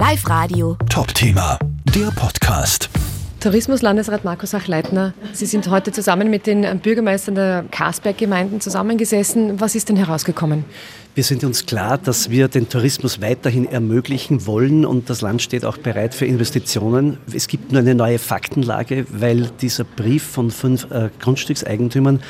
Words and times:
Live 0.00 0.30
Radio. 0.30 0.78
Top-Thema, 0.88 1.58
der 1.94 2.10
Podcast. 2.12 2.88
Tourismuslandesrat 3.38 4.24
Markus 4.24 4.54
Achleitner, 4.54 5.12
Sie 5.34 5.44
sind 5.44 5.68
heute 5.68 5.92
zusammen 5.92 6.30
mit 6.30 6.46
den 6.46 6.80
Bürgermeistern 6.80 7.34
der 7.34 7.66
Karsberg-Gemeinden 7.70 8.62
zusammengesessen. 8.62 9.60
Was 9.60 9.74
ist 9.74 9.90
denn 9.90 9.96
herausgekommen? 9.96 10.64
Wir 11.14 11.22
sind 11.22 11.44
uns 11.44 11.66
klar, 11.66 11.98
dass 11.98 12.30
wir 12.30 12.48
den 12.48 12.70
Tourismus 12.70 13.20
weiterhin 13.20 13.70
ermöglichen 13.70 14.46
wollen 14.46 14.86
und 14.86 15.10
das 15.10 15.20
Land 15.20 15.42
steht 15.42 15.66
auch 15.66 15.76
bereit 15.76 16.14
für 16.14 16.24
Investitionen. 16.24 17.18
Es 17.30 17.46
gibt 17.46 17.70
nur 17.70 17.82
eine 17.82 17.94
neue 17.94 18.18
Faktenlage, 18.18 19.04
weil 19.10 19.50
dieser 19.60 19.84
Brief 19.84 20.22
von 20.22 20.50
fünf 20.50 20.90
äh, 20.90 21.10
Grundstückseigentümern 21.20 22.20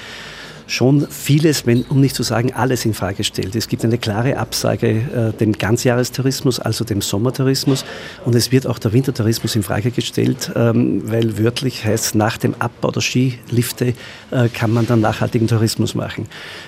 schon 0.70 1.06
vieles, 1.10 1.66
wenn, 1.66 1.82
um 1.82 2.00
nicht 2.00 2.14
zu 2.14 2.22
sagen 2.22 2.52
alles 2.52 2.84
in 2.84 2.94
Frage 2.94 3.24
stellt. 3.24 3.56
Es 3.56 3.68
gibt 3.68 3.84
eine 3.84 3.98
klare 3.98 4.36
Absage 4.36 4.88
äh, 4.88 5.36
dem 5.36 5.52
Ganzjahrestourismus, 5.52 6.60
also 6.60 6.84
dem 6.84 7.00
Sommertourismus 7.00 7.84
und 8.24 8.34
es 8.34 8.52
wird 8.52 8.66
auch 8.66 8.78
der 8.78 8.92
Wintertourismus 8.92 9.56
in 9.56 9.62
Frage 9.62 9.90
gestellt, 9.90 10.52
ähm, 10.54 11.02
weil 11.10 11.38
wörtlich 11.38 11.84
heißt, 11.84 12.14
nach 12.14 12.36
dem 12.36 12.54
Abbau 12.58 12.92
der 12.92 13.00
Skilifte 13.00 13.94
äh, 14.30 14.48
kann 14.48 14.72
man 14.72 14.86
dann 14.86 15.00
nachhaltigen 15.00 15.48
Tourismus 15.48 15.94
machen. 15.94 16.26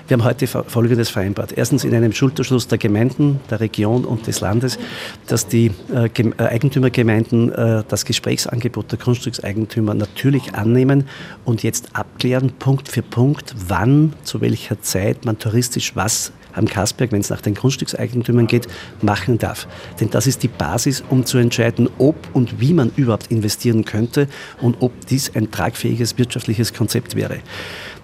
Wir 0.09 0.17
haben 0.17 0.25
heute 0.25 0.47
Folgendes 0.47 1.09
vereinbart. 1.09 1.53
Erstens 1.57 1.85
in 1.85 1.95
einem 1.95 2.13
Schulterschluss 2.13 2.67
der 2.67 2.79
Gemeinden, 2.79 3.41
der 3.51 3.61
Region 3.61 4.05
und 4.05 4.27
des 4.27 4.41
Landes, 4.41 4.79
dass 5.27 5.47
die 5.47 5.71
äh, 5.95 6.07
äh 6.07 6.33
Eigentümergemeinden 6.39 7.53
äh, 7.53 7.85
das 7.87 8.05
Gesprächsangebot 8.05 8.91
der 8.91 8.99
Grundstückseigentümer 8.99 9.95
natürlich 9.95 10.55
annehmen 10.55 11.05
und 11.45 11.63
jetzt 11.63 11.95
abklären, 11.95 12.53
Punkt 12.59 12.89
für 12.89 13.03
Punkt, 13.03 13.55
wann 13.69 13.92
wann, 13.93 14.13
zu 14.25 14.41
welcher 14.41 14.81
Zeit 14.81 15.25
man 15.25 15.39
touristisch 15.39 15.95
was 15.95 16.33
am 16.55 16.67
Kasberg, 16.67 17.13
wenn 17.13 17.21
es 17.21 17.31
nach 17.31 17.41
den 17.41 17.55
Grundstückseigentümern 17.55 18.47
geht, 18.47 18.69
machen 19.01 19.39
darf. 19.39 19.67
Denn 20.01 20.11
das 20.11 20.27
ist 20.27 20.43
die 20.43 20.49
Basis, 20.49 21.03
um 21.09 21.25
zu 21.25 21.39
entscheiden, 21.39 21.89
ob 21.99 22.17
und 22.35 22.61
wie 22.61 22.75
man 22.75 22.93
überhaupt 22.97 23.31
investieren 23.31 23.85
könnte 23.85 24.29
und 24.61 24.77
ob 24.81 25.07
dies 25.07 25.35
ein 25.35 25.51
tragfähiges 25.51 26.19
wirtschaftliches 26.19 26.75
Konzept 26.75 27.17
wäre. 27.17 27.39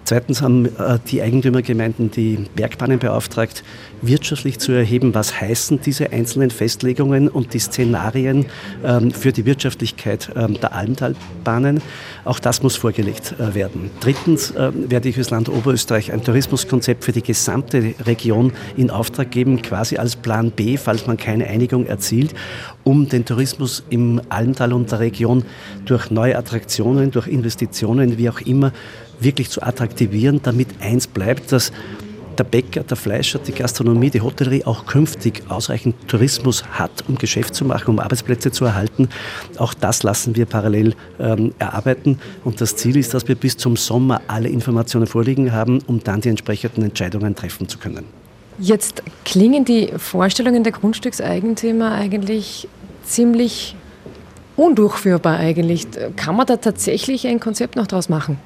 Zweitens 0.09 0.41
haben 0.41 0.65
äh, 0.65 0.97
die 1.11 1.21
Eigentümergemeinden 1.21 2.09
die 2.09 2.47
Bergbahnen 2.55 2.97
beauftragt, 2.97 3.63
wirtschaftlich 4.01 4.57
zu 4.57 4.71
erheben, 4.71 5.13
was 5.13 5.39
heißen 5.39 5.81
diese 5.85 6.11
einzelnen 6.11 6.49
Festlegungen 6.49 7.27
und 7.27 7.53
die 7.53 7.59
Szenarien 7.59 8.47
ähm, 8.83 9.11
für 9.11 9.31
die 9.31 9.45
Wirtschaftlichkeit 9.45 10.31
ähm, 10.35 10.59
der 10.59 10.73
Almtalbahnen. 10.73 11.83
Auch 12.25 12.39
das 12.39 12.63
muss 12.63 12.75
vorgelegt 12.75 13.35
äh, 13.37 13.53
werden. 13.53 13.91
Drittens 13.99 14.51
ähm, 14.57 14.89
werde 14.89 15.09
ich 15.09 15.13
fürs 15.13 15.29
Land 15.29 15.47
Oberösterreich 15.47 16.11
ein 16.11 16.23
Tourismuskonzept 16.23 17.03
für 17.03 17.11
die 17.11 17.21
gesamte 17.21 17.93
Region 18.07 18.53
in 18.77 18.89
Auftrag 18.89 19.29
geben, 19.29 19.61
quasi 19.61 19.97
als 19.97 20.15
Plan 20.15 20.49
B, 20.49 20.77
falls 20.77 21.05
man 21.05 21.17
keine 21.17 21.45
Einigung 21.45 21.85
erzielt, 21.85 22.33
um 22.83 23.07
den 23.07 23.25
Tourismus 23.25 23.83
im 23.91 24.21
Almtal 24.29 24.73
und 24.73 24.91
der 24.91 25.01
Region 25.01 25.43
durch 25.85 26.09
neue 26.09 26.35
Attraktionen, 26.35 27.11
durch 27.11 27.27
Investitionen, 27.27 28.17
wie 28.17 28.27
auch 28.27 28.41
immer, 28.41 28.71
wirklich 29.19 29.49
zu 29.49 29.61
attraktivieren, 29.61 30.41
damit 30.43 30.67
eins 30.81 31.07
bleibt, 31.07 31.51
dass 31.51 31.71
der 32.39 32.45
Bäcker, 32.45 32.83
der 32.83 32.95
Fleischer, 32.95 33.39
die 33.39 33.51
Gastronomie, 33.51 34.09
die 34.09 34.21
Hotellerie 34.21 34.63
auch 34.63 34.85
künftig 34.85 35.43
ausreichend 35.49 35.95
Tourismus 36.07 36.63
hat, 36.71 37.03
um 37.07 37.17
Geschäft 37.17 37.53
zu 37.53 37.65
machen, 37.65 37.89
um 37.89 37.99
Arbeitsplätze 37.99 38.51
zu 38.51 38.65
erhalten. 38.65 39.09
Auch 39.57 39.73
das 39.73 40.03
lassen 40.03 40.35
wir 40.35 40.45
parallel 40.45 40.95
ähm, 41.19 41.53
erarbeiten. 41.59 42.19
Und 42.45 42.61
das 42.61 42.75
Ziel 42.77 42.95
ist, 42.95 43.13
dass 43.13 43.27
wir 43.27 43.35
bis 43.35 43.57
zum 43.57 43.75
Sommer 43.75 44.21
alle 44.27 44.47
Informationen 44.47 45.05
vorliegen 45.05 45.51
haben, 45.51 45.79
um 45.85 46.01
dann 46.01 46.21
die 46.21 46.29
entsprechenden 46.29 46.83
Entscheidungen 46.83 47.35
treffen 47.35 47.67
zu 47.67 47.77
können. 47.77 48.05
Jetzt 48.57 49.03
klingen 49.25 49.65
die 49.65 49.89
Vorstellungen 49.97 50.63
der 50.63 50.73
Grundstückseigentümer 50.73 51.91
eigentlich 51.91 52.67
ziemlich 53.03 53.75
undurchführbar 54.55 55.37
eigentlich. 55.37 55.87
Kann 56.15 56.35
man 56.35 56.45
da 56.45 56.57
tatsächlich 56.57 57.27
ein 57.27 57.39
Konzept 57.39 57.75
noch 57.75 57.87
draus 57.87 58.09
machen? 58.09 58.37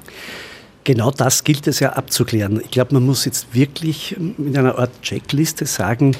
Genau 0.84 1.10
das 1.10 1.44
gilt 1.44 1.66
es 1.66 1.80
ja 1.80 1.94
abzuklären. 1.94 2.60
Ich 2.62 2.70
glaube, 2.70 2.94
man 2.94 3.06
muss 3.06 3.24
jetzt 3.24 3.54
wirklich 3.54 4.16
mit 4.18 4.56
einer 4.56 4.78
Art 4.78 4.90
Checkliste 5.00 5.64
sagen, 5.64 6.14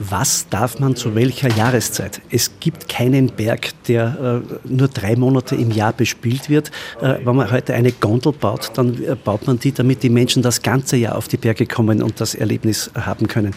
was 0.00 0.48
darf 0.48 0.78
man 0.78 0.94
zu 0.94 1.14
welcher 1.14 1.48
Jahreszeit? 1.48 2.20
Es 2.30 2.52
gibt 2.60 2.88
keinen 2.88 3.30
Berg, 3.30 3.70
der 3.84 4.42
äh, 4.44 4.68
nur 4.68 4.88
drei 4.88 5.16
Monate 5.16 5.56
im 5.56 5.72
Jahr 5.72 5.92
bespielt 5.92 6.48
wird. 6.48 6.70
Äh, 7.00 7.16
wenn 7.24 7.34
man 7.34 7.50
heute 7.50 7.74
eine 7.74 7.90
Gondel 7.90 8.32
baut, 8.32 8.70
dann 8.74 9.02
äh, 9.02 9.16
baut 9.16 9.46
man 9.46 9.58
die, 9.58 9.72
damit 9.72 10.04
die 10.04 10.10
Menschen 10.10 10.42
das 10.42 10.62
ganze 10.62 10.96
Jahr 10.96 11.16
auf 11.16 11.26
die 11.26 11.36
Berge 11.36 11.66
kommen 11.66 12.02
und 12.02 12.20
das 12.20 12.36
Erlebnis 12.36 12.90
haben 12.94 13.26
können. 13.26 13.54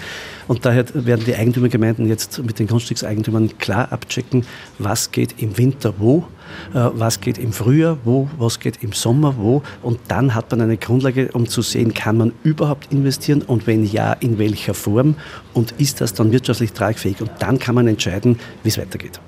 Und 0.48 0.66
daher 0.66 0.86
werden 0.94 1.26
die 1.26 1.36
Eigentümergemeinden 1.36 2.08
jetzt 2.08 2.44
mit 2.44 2.58
den 2.58 2.68
Grundstückseigentümern 2.68 3.58
klar 3.60 3.92
abchecken, 3.92 4.46
was 4.80 5.12
geht 5.12 5.36
im 5.42 5.58
Winter 5.60 5.94
wo, 6.00 6.28
was 6.74 7.22
geht 7.22 7.38
im 7.38 7.54
Frühjahr 7.54 7.98
wo, 8.04 8.30
was 8.38 8.60
geht 8.60 8.84
im 8.84 8.94
Sommer 8.94 9.36
wo. 9.38 9.62
Und 9.82 10.00
dann 10.08 10.36
hat 10.36 10.52
man 10.52 10.62
eine 10.62 10.78
Grundlage, 10.78 11.30
um 11.34 11.48
zu 11.48 11.62
sehen, 11.62 11.94
kann 11.94 12.18
man 12.18 12.34
überhaupt 12.44 12.92
investieren 12.92 13.42
und 13.42 13.68
wenn 13.68 13.86
ja, 13.86 14.14
in 14.14 14.38
welcher 14.38 14.74
Form 14.74 15.16
und 15.54 15.74
ist 15.78 16.02
das 16.02 16.14
dann 16.14 16.32
wirtschaftlich 16.32 16.74
tragfähig. 16.74 17.22
Und 17.22 17.32
dann 17.40 17.60
kann 17.60 17.76
man 17.76 17.88
entscheiden, 17.88 18.40
wie 18.64 18.70
es 18.70 18.78
weitergeht. 18.78 19.20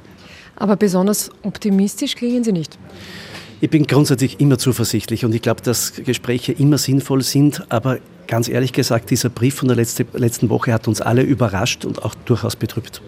Aber 0.56 0.76
besonders 0.76 1.30
optimistisch 1.44 2.16
klingen 2.16 2.44
Sie 2.44 2.52
nicht. 2.52 2.78
Ich 3.62 3.70
bin 3.70 3.88
grundsätzlich 3.88 4.40
immer 4.42 4.58
zuversichtlich 4.58 5.24
und 5.24 5.34
ich 5.34 5.42
glaube, 5.42 5.62
dass 5.62 5.94
Gespräche 5.94 6.52
immer 6.52 6.78
sinnvoll 6.78 7.22
sind, 7.22 7.64
aber 7.72 8.00
ganz 8.28 8.50
ehrlich 8.50 8.74
gesagt, 8.74 9.10
dieser 9.10 9.30
Brief 9.30 9.56
von 9.56 9.70
der 9.70 9.78
letzten 9.78 10.50
Woche 10.50 10.74
hat 10.74 10.88
uns 10.88 11.00
alle 11.00 11.22
überrascht 11.22 11.86
und 11.86 12.04
auch 12.04 12.14
durchaus 12.26 12.56
betrübt. 12.56 13.02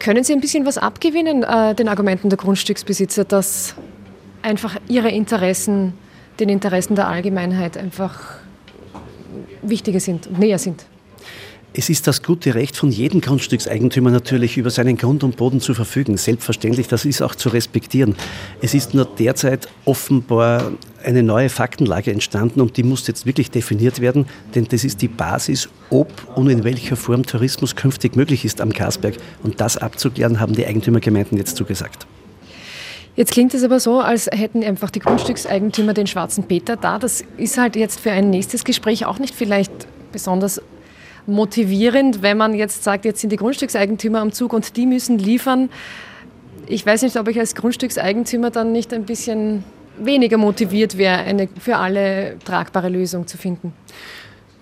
Können 0.00 0.24
Sie 0.24 0.32
ein 0.32 0.40
bisschen 0.40 0.64
was 0.64 0.78
abgewinnen, 0.78 1.42
äh, 1.42 1.74
den 1.74 1.86
Argumenten 1.86 2.30
der 2.30 2.38
Grundstücksbesitzer, 2.38 3.24
dass 3.24 3.74
einfach 4.42 4.76
ihre 4.88 5.10
Interessen 5.10 5.92
den 6.40 6.48
Interessen 6.48 6.96
der 6.96 7.06
Allgemeinheit 7.06 7.76
einfach 7.76 8.18
wichtiger 9.60 10.00
sind 10.00 10.26
und 10.26 10.38
näher 10.38 10.58
sind? 10.58 10.86
Es 11.72 11.88
ist 11.88 12.08
das 12.08 12.24
gute 12.24 12.56
Recht 12.56 12.76
von 12.76 12.90
jedem 12.90 13.20
Grundstückseigentümer 13.20 14.10
natürlich, 14.10 14.56
über 14.56 14.70
seinen 14.70 14.96
Grund 14.96 15.22
und 15.22 15.36
Boden 15.36 15.60
zu 15.60 15.72
verfügen. 15.72 16.16
Selbstverständlich, 16.16 16.88
das 16.88 17.04
ist 17.04 17.22
auch 17.22 17.36
zu 17.36 17.48
respektieren. 17.48 18.16
Es 18.60 18.74
ist 18.74 18.92
nur 18.92 19.04
derzeit 19.04 19.68
offenbar 19.84 20.72
eine 21.04 21.22
neue 21.22 21.48
Faktenlage 21.48 22.10
entstanden 22.10 22.60
und 22.60 22.76
die 22.76 22.82
muss 22.82 23.06
jetzt 23.06 23.24
wirklich 23.24 23.52
definiert 23.52 24.00
werden, 24.00 24.26
denn 24.56 24.66
das 24.68 24.82
ist 24.82 25.00
die 25.00 25.06
Basis, 25.06 25.68
ob 25.90 26.10
und 26.34 26.50
in 26.50 26.64
welcher 26.64 26.96
Form 26.96 27.24
Tourismus 27.24 27.76
künftig 27.76 28.16
möglich 28.16 28.44
ist 28.44 28.60
am 28.60 28.72
Karsberg. 28.72 29.14
Und 29.44 29.60
das 29.60 29.76
abzuklären, 29.76 30.40
haben 30.40 30.54
die 30.54 30.66
Eigentümergemeinden 30.66 31.38
jetzt 31.38 31.56
zugesagt. 31.56 32.04
Jetzt 33.14 33.30
klingt 33.30 33.54
es 33.54 33.62
aber 33.62 33.78
so, 33.78 34.00
als 34.00 34.26
hätten 34.26 34.64
einfach 34.64 34.90
die 34.90 35.00
Grundstückseigentümer 35.00 35.94
den 35.94 36.08
schwarzen 36.08 36.44
Peter 36.44 36.76
da. 36.76 36.98
Das 36.98 37.22
ist 37.36 37.58
halt 37.58 37.76
jetzt 37.76 38.00
für 38.00 38.10
ein 38.10 38.30
nächstes 38.30 38.64
Gespräch 38.64 39.06
auch 39.06 39.20
nicht 39.20 39.36
vielleicht 39.36 39.70
besonders 40.10 40.60
motivierend, 41.30 42.22
wenn 42.22 42.36
man 42.36 42.54
jetzt 42.54 42.84
sagt, 42.84 43.04
jetzt 43.04 43.20
sind 43.20 43.30
die 43.30 43.36
Grundstückseigentümer 43.36 44.20
am 44.20 44.32
Zug 44.32 44.52
und 44.52 44.76
die 44.76 44.86
müssen 44.86 45.18
liefern. 45.18 45.70
Ich 46.66 46.84
weiß 46.84 47.02
nicht, 47.02 47.16
ob 47.16 47.28
ich 47.28 47.38
als 47.38 47.54
Grundstückseigentümer 47.54 48.50
dann 48.50 48.72
nicht 48.72 48.92
ein 48.92 49.04
bisschen 49.04 49.64
weniger 49.98 50.38
motiviert 50.38 50.98
wäre, 50.98 51.18
eine 51.18 51.48
für 51.58 51.76
alle 51.76 52.38
tragbare 52.44 52.88
Lösung 52.88 53.26
zu 53.26 53.36
finden. 53.36 53.72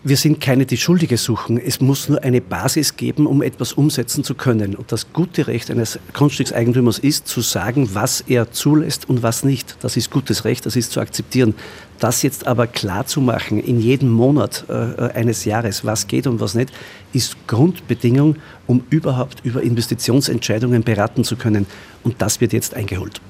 Wir 0.04 0.16
sind 0.16 0.41
keine, 0.41 0.64
die 0.64 0.76
Schuldige 0.76 1.16
suchen. 1.16 1.59
Es 1.59 1.81
muss 1.81 2.09
nur 2.09 2.22
eine 2.22 2.41
Basis 2.41 2.97
geben, 2.97 3.26
um 3.26 3.42
etwas 3.42 3.72
umsetzen 3.72 4.22
zu 4.22 4.36
können. 4.36 4.76
Und 4.76 4.92
das 4.92 5.12
gute 5.12 5.48
Recht 5.48 5.72
eines 5.72 5.98
Grundstückseigentümers 6.12 7.00
ist, 7.00 7.26
zu 7.26 7.41
sagen, 7.41 7.91
was 7.94 8.20
er 8.20 8.53
zulässt 8.53 9.09
und 9.09 9.25
was 9.25 9.42
nicht. 9.42 9.76
Das 9.81 9.97
ist 9.97 10.12
gutes 10.12 10.44
Recht, 10.44 10.66
das 10.66 10.76
ist 10.76 10.92
zu 10.92 11.00
akzeptieren. 11.00 11.54
Das 11.98 12.22
jetzt 12.22 12.47
aber 12.47 12.69
klar 12.69 13.06
zu 13.06 13.20
machen, 13.20 13.59
in 13.59 13.81
jedem 13.81 14.10
Monat 14.10 14.66
äh, 14.69 15.10
eines 15.14 15.44
Jahres, 15.44 15.84
was 15.84 16.06
geht 16.06 16.28
und 16.28 16.38
was 16.38 16.54
nicht, 16.54 16.72
ist 17.12 17.36
Grundbedingung, 17.48 18.36
um 18.69 18.84
überhaupt 18.91 19.44
über 19.44 19.62
Investitionsentscheidungen 19.62 20.84
beraten 20.84 21.25
zu 21.25 21.34
können. 21.34 21.66
Und 22.04 22.22
das 22.22 22.41
wird 22.41 22.53
jetzt 22.53 22.74
eingeholt. 22.74 23.21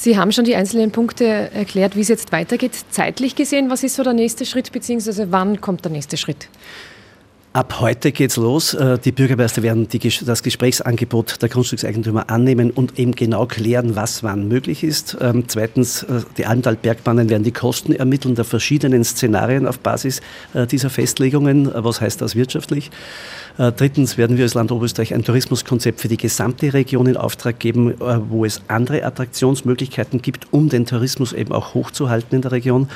Sie 0.00 0.16
haben 0.16 0.32
schon 0.32 0.46
die 0.46 0.56
einzelnen 0.56 0.92
Punkte 0.92 1.26
erklärt, 1.26 1.94
wie 1.94 2.00
es 2.00 2.08
jetzt 2.08 2.32
weitergeht. 2.32 2.72
Zeitlich 2.90 3.36
gesehen, 3.36 3.68
was 3.68 3.82
ist 3.82 3.96
so 3.96 4.02
der 4.02 4.14
nächste 4.14 4.46
Schritt, 4.46 4.72
beziehungsweise 4.72 5.30
wann 5.30 5.60
kommt 5.60 5.84
der 5.84 5.92
nächste 5.92 6.16
Schritt? 6.16 6.48
Ab 7.52 7.80
heute 7.80 8.12
geht's 8.12 8.36
los. 8.36 8.74
Äh, 8.74 9.00
die 9.00 9.10
Bürgermeister 9.10 9.64
werden 9.64 9.88
die, 9.88 9.98
das 9.98 10.44
Gesprächsangebot 10.44 11.42
der 11.42 11.48
Grundstückseigentümer 11.48 12.30
annehmen 12.30 12.70
und 12.70 12.96
eben 12.96 13.10
genau 13.10 13.46
klären, 13.46 13.96
was 13.96 14.22
wann 14.22 14.46
möglich 14.46 14.84
ist. 14.84 15.16
Ähm, 15.20 15.42
zweitens, 15.48 16.04
äh, 16.04 16.20
die 16.38 16.46
Almtal-Bergbahnen 16.46 17.28
werden 17.28 17.42
die 17.42 17.50
Kosten 17.50 17.92
ermitteln 17.92 18.36
der 18.36 18.44
verschiedenen 18.44 19.02
Szenarien 19.02 19.66
auf 19.66 19.80
Basis 19.80 20.20
äh, 20.54 20.68
dieser 20.68 20.90
Festlegungen. 20.90 21.68
Was 21.74 22.00
heißt 22.00 22.20
das 22.20 22.36
wirtschaftlich? 22.36 22.92
Drittens 23.56 24.16
werden 24.16 24.38
wir 24.38 24.44
als 24.44 24.54
Land 24.54 24.72
Oberösterreich 24.72 25.12
ein 25.12 25.22
Tourismuskonzept 25.22 26.00
für 26.00 26.08
die 26.08 26.16
gesamte 26.16 26.72
Region 26.72 27.06
in 27.06 27.18
Auftrag 27.18 27.58
geben, 27.58 27.94
wo 28.30 28.46
es 28.46 28.62
andere 28.68 29.04
Attraktionsmöglichkeiten 29.04 30.22
gibt, 30.22 30.46
um 30.50 30.70
den 30.70 30.86
Tourismus 30.86 31.34
eben 31.34 31.52
auch 31.52 31.74
hochzuhalten 31.74 32.36
in 32.36 32.42
der 32.42 32.52
Region. 32.52 32.88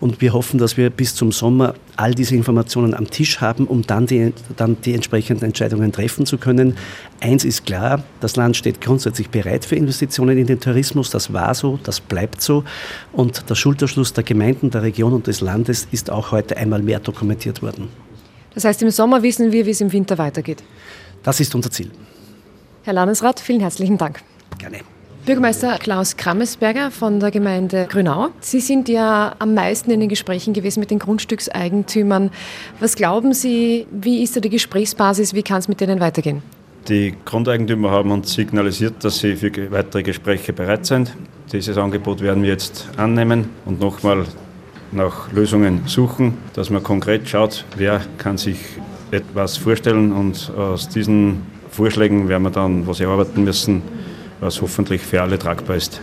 Und 0.00 0.20
wir 0.20 0.34
hoffen, 0.34 0.58
dass 0.58 0.76
wir 0.76 0.90
bis 0.90 1.14
zum 1.14 1.32
Sommer 1.32 1.74
all 1.96 2.14
diese 2.14 2.34
Informationen 2.34 2.92
am 2.92 3.08
Tisch 3.08 3.40
haben, 3.40 3.66
um 3.66 3.86
dann 3.92 4.06
die, 4.06 4.32
dann 4.56 4.80
die 4.80 4.94
entsprechenden 4.94 5.44
Entscheidungen 5.44 5.92
treffen 5.92 6.24
zu 6.24 6.38
können. 6.38 6.78
Eins 7.20 7.44
ist 7.44 7.66
klar, 7.66 8.02
das 8.20 8.36
Land 8.36 8.56
steht 8.56 8.80
grundsätzlich 8.80 9.28
bereit 9.28 9.66
für 9.66 9.76
Investitionen 9.76 10.38
in 10.38 10.46
den 10.46 10.60
Tourismus. 10.60 11.10
Das 11.10 11.34
war 11.34 11.54
so, 11.54 11.78
das 11.82 12.00
bleibt 12.00 12.40
so. 12.40 12.64
Und 13.12 13.50
der 13.50 13.54
Schulterschluss 13.54 14.14
der 14.14 14.24
Gemeinden, 14.24 14.70
der 14.70 14.82
Region 14.82 15.12
und 15.12 15.26
des 15.26 15.42
Landes 15.42 15.86
ist 15.92 16.10
auch 16.10 16.32
heute 16.32 16.56
einmal 16.56 16.80
mehr 16.80 17.00
dokumentiert 17.00 17.60
worden. 17.60 17.88
Das 18.54 18.64
heißt, 18.64 18.80
im 18.80 18.90
Sommer 18.90 19.22
wissen 19.22 19.52
wir, 19.52 19.66
wie 19.66 19.70
es 19.70 19.82
im 19.82 19.92
Winter 19.92 20.16
weitergeht. 20.16 20.62
Das 21.22 21.38
ist 21.40 21.54
unser 21.54 21.70
Ziel. 21.70 21.90
Herr 22.84 22.94
Landesrat, 22.94 23.40
vielen 23.40 23.60
herzlichen 23.60 23.98
Dank. 23.98 24.22
Gerne. 24.58 24.91
Bürgermeister 25.24 25.78
Klaus 25.78 26.16
Krammesberger 26.16 26.90
von 26.90 27.20
der 27.20 27.30
Gemeinde 27.30 27.86
Grünau. 27.88 28.30
Sie 28.40 28.58
sind 28.58 28.88
ja 28.88 29.36
am 29.38 29.54
meisten 29.54 29.92
in 29.92 30.00
den 30.00 30.08
Gesprächen 30.08 30.52
gewesen 30.52 30.80
mit 30.80 30.90
den 30.90 30.98
Grundstückseigentümern. 30.98 32.30
Was 32.80 32.96
glauben 32.96 33.32
Sie, 33.32 33.86
wie 33.92 34.24
ist 34.24 34.34
da 34.34 34.40
die 34.40 34.48
Gesprächsbasis, 34.48 35.32
wie 35.32 35.44
kann 35.44 35.58
es 35.58 35.68
mit 35.68 35.80
denen 35.80 36.00
weitergehen? 36.00 36.42
Die 36.88 37.14
Grundeigentümer 37.24 37.92
haben 37.92 38.10
uns 38.10 38.34
signalisiert, 38.34 39.04
dass 39.04 39.20
sie 39.20 39.36
für 39.36 39.52
weitere 39.70 40.02
Gespräche 40.02 40.52
bereit 40.52 40.86
sind. 40.86 41.14
Dieses 41.52 41.78
Angebot 41.78 42.20
werden 42.20 42.42
wir 42.42 42.50
jetzt 42.50 42.88
annehmen 42.96 43.50
und 43.64 43.78
nochmal 43.78 44.24
nach 44.90 45.30
Lösungen 45.30 45.82
suchen, 45.86 46.36
dass 46.54 46.68
man 46.68 46.82
konkret 46.82 47.28
schaut, 47.28 47.64
wer 47.76 48.00
kann 48.18 48.38
sich 48.38 48.58
etwas 49.12 49.56
vorstellen 49.56 50.10
und 50.10 50.50
aus 50.56 50.88
diesen 50.88 51.42
Vorschlägen 51.70 52.28
werden 52.28 52.42
wir 52.42 52.50
dann 52.50 52.88
was 52.88 52.98
erarbeiten 52.98 53.44
müssen, 53.44 53.82
was 54.42 54.60
hoffentlich 54.60 55.00
für 55.00 55.22
alle 55.22 55.38
tragbar 55.38 55.76
ist. 55.76 56.00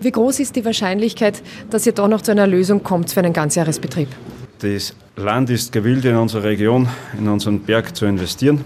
Wie 0.00 0.10
groß 0.10 0.40
ist 0.40 0.56
die 0.56 0.64
Wahrscheinlichkeit, 0.64 1.42
dass 1.70 1.86
ihr 1.86 1.92
doch 1.92 2.08
noch 2.08 2.22
zu 2.22 2.30
einer 2.32 2.46
Lösung 2.46 2.82
kommt 2.82 3.12
für 3.12 3.20
einen 3.20 3.32
Ganzjahresbetrieb? 3.32 4.08
Das 4.60 4.94
Land 5.16 5.50
ist 5.50 5.70
gewillt, 5.70 6.04
in 6.04 6.16
unserer 6.16 6.44
Region, 6.44 6.88
in 7.16 7.28
unseren 7.28 7.60
Berg 7.60 7.94
zu 7.96 8.06
investieren. 8.06 8.64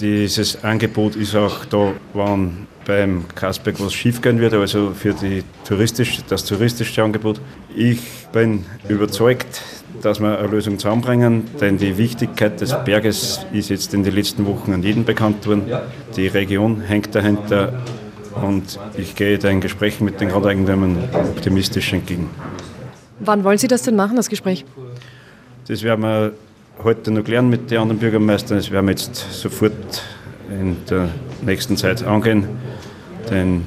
Dieses 0.00 0.62
Angebot 0.64 1.16
ist 1.16 1.34
auch 1.34 1.64
da, 1.64 1.92
wann 2.14 2.66
beim 2.86 3.24
Kasberg 3.34 3.80
was 3.80 3.92
schiefgehen 3.92 4.40
wird, 4.40 4.54
also 4.54 4.92
für 4.92 5.14
touristisch, 5.64 6.20
das 6.28 6.44
touristische 6.44 7.02
Angebot. 7.02 7.40
Ich 7.74 8.00
bin 8.32 8.64
überzeugt, 8.88 9.62
dass 10.02 10.20
wir 10.20 10.38
eine 10.38 10.48
Lösung 10.48 10.78
zusammenbringen, 10.78 11.44
denn 11.60 11.76
die 11.76 11.98
Wichtigkeit 11.98 12.60
des 12.60 12.74
Berges 12.84 13.40
ist 13.52 13.68
jetzt 13.68 13.92
in 13.92 14.02
den 14.02 14.14
letzten 14.14 14.46
Wochen 14.46 14.72
an 14.72 14.82
jeden 14.82 15.04
bekannt 15.04 15.46
worden. 15.46 15.64
Die 16.16 16.26
Region 16.26 16.80
hängt 16.80 17.14
dahinter 17.14 17.74
und 18.42 18.78
ich 18.96 19.14
gehe 19.14 19.38
den 19.38 19.60
Gesprächen 19.60 20.04
mit 20.04 20.20
den 20.20 20.28
Grundeigentümern 20.28 20.96
optimistisch 21.12 21.92
entgegen. 21.92 22.30
Wann 23.20 23.44
wollen 23.44 23.58
Sie 23.58 23.68
das 23.68 23.82
denn 23.82 23.96
machen, 23.96 24.16
das 24.16 24.28
Gespräch? 24.28 24.64
Das 25.68 25.82
werden 25.82 26.02
wir 26.02 26.32
heute 26.82 27.10
noch 27.10 27.22
klären 27.22 27.48
mit 27.50 27.70
den 27.70 27.78
anderen 27.78 27.98
Bürgermeistern. 27.98 28.58
Das 28.58 28.70
werden 28.70 28.86
wir 28.86 28.92
jetzt 28.92 29.14
sofort 29.30 30.02
in 30.50 30.76
der 30.88 31.10
nächsten 31.42 31.76
Zeit 31.76 32.02
angehen, 32.02 32.48
denn 33.30 33.64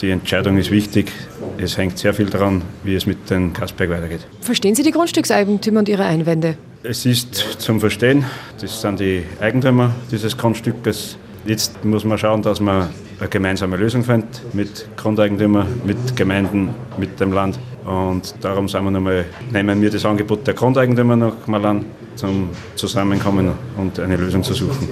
die 0.00 0.10
Entscheidung 0.10 0.58
ist 0.58 0.70
wichtig. 0.70 1.10
Es 1.56 1.78
hängt 1.78 1.98
sehr 1.98 2.12
viel 2.12 2.26
daran, 2.26 2.62
wie 2.84 2.94
es 2.94 3.06
mit 3.06 3.30
den 3.30 3.52
Kasberg 3.52 3.88
weitergeht. 3.88 4.26
Verstehen 4.42 4.74
Sie 4.74 4.82
die 4.82 4.90
Grundstückseigentümer 4.90 5.78
und 5.78 5.88
ihre 5.88 6.04
Einwände? 6.04 6.58
Es 6.82 7.06
ist 7.06 7.34
zum 7.34 7.80
Verstehen, 7.80 8.24
das 8.60 8.80
sind 8.80 9.00
die 9.00 9.22
Eigentümer 9.40 9.92
dieses 10.10 10.36
Grundstückes. 10.36 11.16
Jetzt 11.46 11.84
muss 11.84 12.04
man 12.04 12.18
schauen, 12.18 12.42
dass 12.42 12.60
man 12.60 12.90
eine 13.18 13.28
gemeinsame 13.28 13.76
Lösung 13.76 14.04
findet 14.04 14.42
mit 14.54 14.88
Grundeigentümern, 14.96 15.66
mit 15.84 16.16
Gemeinden, 16.16 16.70
mit 16.98 17.18
dem 17.20 17.32
Land. 17.32 17.58
Und 17.84 18.34
darum 18.40 18.68
wir 18.68 18.90
nochmal, 18.90 19.24
nehmen 19.52 19.80
wir 19.80 19.90
das 19.90 20.04
Angebot 20.04 20.46
der 20.46 20.54
Grundeigentümer 20.54 21.16
noch 21.16 21.46
mal 21.46 21.64
an, 21.64 21.84
zum 22.16 22.50
Zusammenkommen 22.74 23.52
und 23.76 24.00
eine 24.00 24.16
Lösung 24.16 24.42
zu 24.42 24.54
suchen. 24.54 24.88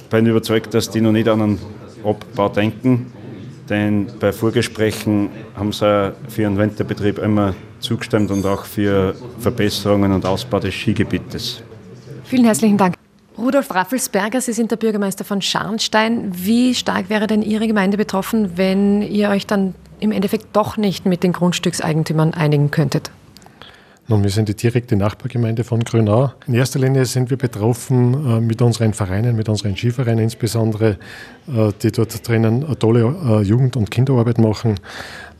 Ich 0.00 0.06
bin 0.08 0.26
überzeugt, 0.26 0.72
dass 0.72 0.88
die 0.90 1.00
noch 1.00 1.12
nicht 1.12 1.28
an 1.28 1.42
einen 1.42 1.58
Abbau 2.02 2.48
denken, 2.48 3.12
denn 3.68 4.08
bei 4.18 4.32
Vorgesprächen 4.32 5.28
haben 5.54 5.72
sie 5.72 6.12
für 6.28 6.42
ihren 6.42 6.58
Winterbetrieb 6.58 7.18
immer 7.18 7.54
zugestimmt 7.78 8.30
und 8.30 8.44
auch 8.46 8.64
für 8.64 9.14
Verbesserungen 9.38 10.12
und 10.12 10.24
Ausbau 10.24 10.60
des 10.60 10.74
Skigebietes. 10.74 11.62
Vielen 12.24 12.44
herzlichen 12.44 12.76
Dank. 12.76 12.99
Rudolf 13.40 13.74
Raffelsberger, 13.74 14.40
Sie 14.42 14.52
sind 14.52 14.70
der 14.70 14.76
Bürgermeister 14.76 15.24
von 15.24 15.40
Scharnstein. 15.40 16.30
Wie 16.34 16.74
stark 16.74 17.08
wäre 17.08 17.26
denn 17.26 17.40
Ihre 17.40 17.66
Gemeinde 17.66 17.96
betroffen, 17.96 18.56
wenn 18.56 19.00
ihr 19.00 19.30
euch 19.30 19.46
dann 19.46 19.74
im 19.98 20.12
Endeffekt 20.12 20.54
doch 20.54 20.76
nicht 20.76 21.06
mit 21.06 21.22
den 21.22 21.32
Grundstückseigentümern 21.32 22.34
einigen 22.34 22.70
könntet? 22.70 23.10
Nun, 24.08 24.22
wir 24.24 24.30
sind 24.30 24.48
die 24.48 24.56
direkte 24.56 24.96
Nachbargemeinde 24.96 25.62
von 25.64 25.84
Grünau. 25.84 26.32
In 26.48 26.54
erster 26.54 26.80
Linie 26.80 27.04
sind 27.06 27.30
wir 27.30 27.36
betroffen 27.36 28.14
äh, 28.14 28.40
mit 28.40 28.60
unseren 28.60 28.92
Vereinen, 28.92 29.36
mit 29.36 29.48
unseren 29.48 29.76
Skivereinen 29.76 30.24
insbesondere, 30.24 30.98
äh, 31.46 31.70
die 31.80 31.92
dort 31.92 32.26
drinnen 32.28 32.66
tolle 32.78 33.02
äh, 33.02 33.42
Jugend- 33.42 33.76
und 33.76 33.90
Kinderarbeit 33.90 34.38
machen. 34.38 34.80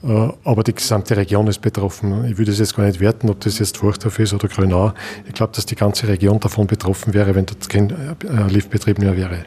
Äh, 0.02 0.28
aber 0.44 0.62
die 0.62 0.74
gesamte 0.74 1.16
Region 1.16 1.46
ist 1.46 1.60
betroffen. 1.60 2.24
Ich 2.24 2.38
würde 2.38 2.52
es 2.52 2.58
jetzt 2.58 2.76
gar 2.76 2.86
nicht 2.86 3.00
werten, 3.00 3.28
ob 3.28 3.40
das 3.40 3.58
jetzt 3.58 3.78
Furchthof 3.78 4.18
ist 4.18 4.32
oder 4.32 4.48
Grünau. 4.48 4.92
Ich 5.26 5.34
glaube, 5.34 5.52
dass 5.54 5.66
die 5.66 5.76
ganze 5.76 6.08
Region 6.08 6.40
davon 6.40 6.66
betroffen 6.66 7.14
wäre, 7.14 7.34
wenn 7.34 7.46
dort 7.46 7.68
kein 7.68 7.90
äh, 7.90 8.52
Liftbetrieb 8.52 8.98
mehr 8.98 9.16
wäre. 9.16 9.44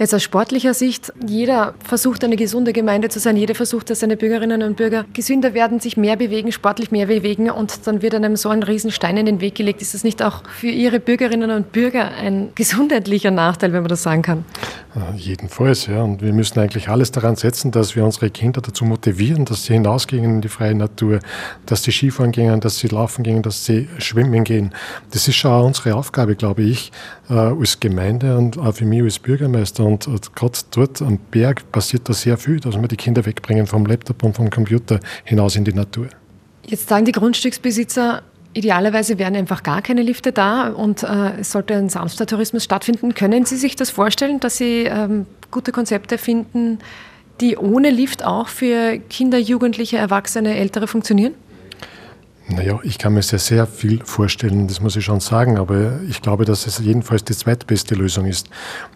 Jetzt 0.00 0.14
aus 0.14 0.22
sportlicher 0.22 0.72
Sicht, 0.72 1.12
jeder 1.26 1.74
versucht 1.84 2.24
eine 2.24 2.36
gesunde 2.36 2.72
Gemeinde 2.72 3.10
zu 3.10 3.20
sein, 3.20 3.36
jeder 3.36 3.54
versucht, 3.54 3.90
dass 3.90 4.00
seine 4.00 4.16
Bürgerinnen 4.16 4.62
und 4.62 4.78
Bürger 4.78 5.04
gesünder 5.12 5.52
werden, 5.52 5.78
sich 5.78 5.98
mehr 5.98 6.16
bewegen, 6.16 6.52
sportlich 6.52 6.90
mehr 6.90 7.04
bewegen 7.04 7.50
und 7.50 7.86
dann 7.86 8.00
wird 8.00 8.14
einem 8.14 8.34
so 8.36 8.48
ein 8.48 8.62
Riesenstein 8.62 9.18
in 9.18 9.26
den 9.26 9.42
Weg 9.42 9.56
gelegt. 9.56 9.82
Ist 9.82 9.92
das 9.92 10.02
nicht 10.02 10.22
auch 10.22 10.42
für 10.48 10.68
Ihre 10.68 11.00
Bürgerinnen 11.00 11.50
und 11.50 11.72
Bürger 11.72 12.12
ein 12.12 12.48
gesundheitlicher 12.54 13.30
Nachteil, 13.30 13.74
wenn 13.74 13.82
man 13.82 13.90
das 13.90 14.02
sagen 14.02 14.22
kann? 14.22 14.46
Jedenfalls, 15.16 15.86
ja. 15.86 16.02
Und 16.02 16.20
wir 16.20 16.32
müssen 16.32 16.58
eigentlich 16.58 16.88
alles 16.88 17.12
daran 17.12 17.36
setzen, 17.36 17.70
dass 17.70 17.94
wir 17.94 18.04
unsere 18.04 18.28
Kinder 18.30 18.60
dazu 18.60 18.84
motivieren, 18.84 19.44
dass 19.44 19.64
sie 19.64 19.74
hinausgehen 19.74 20.24
in 20.24 20.40
die 20.40 20.48
freie 20.48 20.74
Natur, 20.74 21.20
dass 21.66 21.84
sie 21.84 21.92
Skifahren 21.92 22.32
gehen, 22.32 22.60
dass 22.60 22.78
sie 22.78 22.88
laufen 22.88 23.22
gehen, 23.22 23.42
dass 23.42 23.64
sie 23.64 23.88
schwimmen 23.98 24.42
gehen. 24.42 24.72
Das 25.12 25.28
ist 25.28 25.36
schon 25.36 25.52
auch 25.52 25.64
unsere 25.64 25.94
Aufgabe, 25.94 26.34
glaube 26.34 26.62
ich, 26.62 26.90
äh, 27.28 27.34
als 27.34 27.78
Gemeinde 27.78 28.36
und 28.36 28.58
auch 28.58 28.74
für 28.74 28.84
mich 28.84 29.02
als 29.02 29.20
Bürgermeister. 29.20 29.84
Und 29.84 30.08
gerade 30.34 30.58
dort 30.72 31.00
am 31.02 31.18
Berg 31.30 31.70
passiert 31.70 32.08
da 32.08 32.12
sehr 32.12 32.36
viel, 32.36 32.58
dass 32.58 32.74
wir 32.74 32.88
die 32.88 32.96
Kinder 32.96 33.24
wegbringen 33.24 33.66
vom 33.68 33.86
Laptop 33.86 34.24
und 34.24 34.34
vom 34.34 34.50
Computer 34.50 34.98
hinaus 35.24 35.54
in 35.54 35.64
die 35.64 35.72
Natur. 35.72 36.08
Jetzt 36.66 36.88
sagen 36.88 37.04
die 37.04 37.12
Grundstücksbesitzer, 37.12 38.22
Idealerweise 38.52 39.18
wären 39.18 39.36
einfach 39.36 39.62
gar 39.62 39.80
keine 39.80 40.02
Lifte 40.02 40.32
da 40.32 40.68
und 40.70 41.04
äh, 41.04 41.38
es 41.40 41.52
sollte 41.52 41.74
ein 41.74 41.88
sanfter 41.88 42.26
Tourismus 42.26 42.64
stattfinden. 42.64 43.14
Können 43.14 43.44
Sie 43.44 43.56
sich 43.56 43.76
das 43.76 43.90
vorstellen, 43.90 44.40
dass 44.40 44.56
Sie 44.56 44.84
ähm, 44.84 45.26
gute 45.52 45.70
Konzepte 45.70 46.18
finden, 46.18 46.80
die 47.40 47.56
ohne 47.56 47.90
Lift 47.90 48.24
auch 48.24 48.48
für 48.48 48.98
Kinder, 48.98 49.38
Jugendliche, 49.38 49.98
Erwachsene, 49.98 50.56
Ältere 50.56 50.88
funktionieren? 50.88 51.34
Naja, 52.52 52.80
ich 52.82 52.98
kann 52.98 53.14
mir 53.14 53.22
sehr, 53.22 53.38
sehr 53.38 53.66
viel 53.66 54.04
vorstellen, 54.04 54.66
das 54.66 54.80
muss 54.80 54.96
ich 54.96 55.04
schon 55.04 55.20
sagen, 55.20 55.56
aber 55.56 56.00
ich 56.08 56.20
glaube, 56.20 56.44
dass 56.44 56.66
es 56.66 56.80
jedenfalls 56.80 57.22
die 57.22 57.34
zweitbeste 57.34 57.94
Lösung 57.94 58.26
ist. 58.26 58.48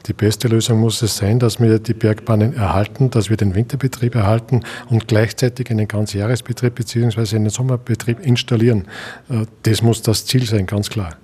Die 0.07 0.13
beste 0.13 0.49
Lösung 0.49 0.81
muss 0.81 1.03
es 1.03 1.17
sein, 1.17 1.39
dass 1.39 1.61
wir 1.61 1.79
die 1.79 1.95
Bergbahnen 1.95 2.55
erhalten, 2.55 3.11
dass 3.11 3.31
wir 3.31 3.37
den 3.37 3.55
Winterbetrieb 3.55 4.17
erhalten 4.17 4.63
und 4.91 5.07
gleichzeitig 5.07 5.71
einen 5.71 5.87
Ganzjahresbetrieb 5.87 6.75
bzw. 6.75 7.37
einen 7.37 7.51
Sommerbetrieb 7.51 8.19
installieren. 8.27 8.89
Äh, 9.31 9.47
das 9.63 9.83
muss 9.83 10.03
das 10.03 10.27
Ziel 10.27 10.45
sein, 10.47 10.67
ganz 10.67 10.91
klar. 10.91 11.17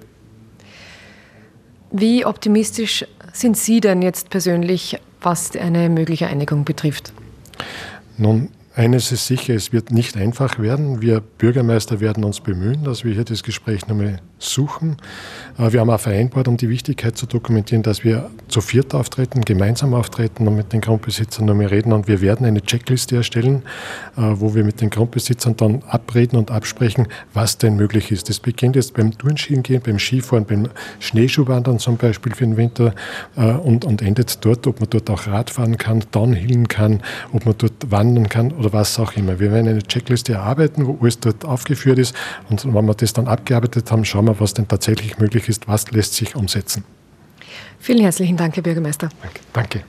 Wie 1.90 2.24
optimistisch 2.24 3.04
sind 3.32 3.56
Sie 3.56 3.80
denn 3.80 4.02
jetzt 4.02 4.30
persönlich, 4.30 4.98
was 5.20 5.56
eine 5.56 5.88
mögliche 5.88 6.28
Einigung 6.28 6.64
betrifft? 6.64 7.12
Nun, 8.16 8.50
eines 8.74 9.12
ist 9.12 9.26
sicher, 9.26 9.54
es 9.54 9.72
wird 9.72 9.90
nicht 9.90 10.16
einfach 10.16 10.58
werden. 10.58 11.02
Wir 11.02 11.20
Bürgermeister 11.20 12.00
werden 12.00 12.24
uns 12.24 12.40
bemühen, 12.40 12.84
dass 12.84 13.04
wir 13.04 13.12
hier 13.12 13.24
das 13.24 13.42
Gespräch 13.42 13.86
nochmal 13.88 14.20
suchen. 14.40 14.96
Wir 15.56 15.80
haben 15.80 15.90
auch 15.90 16.00
vereinbart, 16.00 16.48
um 16.48 16.56
die 16.56 16.68
Wichtigkeit 16.68 17.16
zu 17.16 17.26
dokumentieren, 17.26 17.82
dass 17.82 18.02
wir 18.04 18.30
zu 18.48 18.60
viert 18.60 18.94
auftreten, 18.94 19.42
gemeinsam 19.42 19.94
auftreten 19.94 20.48
und 20.48 20.56
mit 20.56 20.72
den 20.72 20.80
Grundbesitzern 20.80 21.44
nochmal 21.44 21.66
reden. 21.66 21.92
Und 21.92 22.08
wir 22.08 22.20
werden 22.20 22.46
eine 22.46 22.62
Checkliste 22.62 23.16
erstellen, 23.16 23.62
äh, 24.16 24.22
wo 24.22 24.54
wir 24.54 24.64
mit 24.64 24.80
den 24.80 24.90
Grundbesitzern 24.90 25.56
dann 25.56 25.82
abreden 25.86 26.36
und 26.36 26.50
absprechen, 26.50 27.08
was 27.34 27.58
denn 27.58 27.76
möglich 27.76 28.10
ist. 28.10 28.28
Das 28.28 28.40
beginnt 28.40 28.76
jetzt 28.76 28.94
beim 28.94 29.16
Turnskien 29.16 29.62
gehen, 29.62 29.82
beim 29.84 29.98
Skifahren, 29.98 30.46
beim 30.46 30.68
Schneeschuhwandern 30.98 31.78
zum 31.78 31.96
Beispiel 31.96 32.34
für 32.34 32.44
den 32.44 32.56
Winter 32.56 32.94
äh, 33.36 33.52
und, 33.52 33.84
und 33.84 34.02
endet 34.02 34.44
dort, 34.44 34.66
ob 34.66 34.80
man 34.80 34.90
dort 34.90 35.10
auch 35.10 35.26
Radfahren 35.26 35.76
kann, 35.76 36.02
downhillen 36.10 36.68
kann, 36.68 37.02
ob 37.32 37.44
man 37.44 37.54
dort 37.58 37.90
wandern 37.90 38.28
kann 38.28 38.52
oder 38.52 38.72
was 38.72 38.98
auch 38.98 39.12
immer. 39.12 39.38
Wir 39.38 39.52
werden 39.52 39.68
eine 39.68 39.82
Checkliste 39.82 40.32
erarbeiten, 40.34 40.86
wo 40.86 40.98
alles 41.00 41.20
dort 41.20 41.44
aufgeführt 41.44 41.98
ist. 41.98 42.14
Und 42.48 42.64
wenn 42.64 42.84
wir 42.84 42.94
das 42.94 43.12
dann 43.12 43.28
abgearbeitet 43.28 43.90
haben, 43.90 44.04
schauen 44.04 44.26
wir, 44.26 44.29
was 44.38 44.54
denn 44.54 44.68
tatsächlich 44.68 45.18
möglich 45.18 45.48
ist, 45.48 45.66
was 45.66 45.90
lässt 45.90 46.14
sich 46.14 46.36
umsetzen. 46.36 46.84
Vielen 47.78 48.02
herzlichen 48.02 48.36
Dank, 48.36 48.56
Herr 48.56 48.62
Bürgermeister. 48.62 49.08
Danke. 49.52 49.82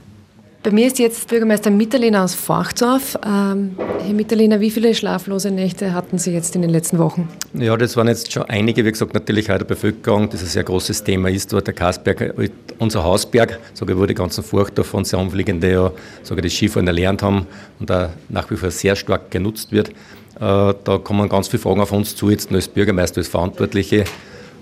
Bei 0.64 0.70
mir 0.70 0.86
ist 0.86 1.00
jetzt 1.00 1.28
Bürgermeister 1.28 1.72
Mitterlehner 1.72 2.24
aus 2.24 2.36
Forchdorf. 2.36 3.18
Ähm, 3.26 3.76
Herr 4.06 4.14
Mitterlehner, 4.14 4.60
wie 4.60 4.70
viele 4.70 4.94
schlaflose 4.94 5.50
Nächte 5.50 5.92
hatten 5.96 6.20
Sie 6.20 6.32
jetzt 6.32 6.56
in 6.56 6.62
den 6.62 6.70
letzten 6.70 7.00
Wochen? 7.00 7.28
Ja, 7.56 7.76
das 7.76 7.98
waren 7.98 8.08
jetzt 8.08 8.32
schon 8.32 8.44
einige, 8.44 8.86
wie 8.86 8.92
gesagt, 8.92 9.16
natürlich 9.16 9.52
auch 9.52 9.58
der 9.58 9.66
Bevölkerung, 9.66 10.30
das 10.30 10.42
ein 10.42 10.48
sehr 10.48 10.64
großes 10.64 11.04
Thema 11.04 11.32
ist, 11.32 11.52
dort 11.52 11.66
der 11.66 11.74
Kasberg, 11.74 12.36
unser 12.78 13.04
Hausberg, 13.04 13.60
sage 13.74 13.98
wo 13.98 14.06
die 14.06 14.14
ganzen 14.14 14.44
Forchdorf 14.44 14.94
und 14.94 15.08
sehr 15.08 15.18
umfliegende 15.18 15.72
ja, 15.72 15.92
sage 16.22 16.44
das 16.44 16.54
Skifahren 16.54 16.86
erlernt 16.86 17.24
haben 17.24 17.48
und 17.80 17.90
da 17.90 18.12
nach 18.30 18.52
wie 18.52 18.56
vor 18.56 18.70
sehr 18.70 18.96
stark 18.96 19.32
genutzt 19.32 19.72
wird. 19.72 19.90
Äh, 19.90 19.94
da 20.40 21.00
kommen 21.04 21.28
ganz 21.28 21.48
viele 21.48 21.64
Fragen 21.64 21.82
auf 21.82 21.92
uns 21.92 22.16
zu, 22.16 22.30
jetzt 22.30 22.52
als 22.52 22.68
Bürgermeister, 22.68 23.18
als 23.18 23.30
Verantwortliche 23.30 24.04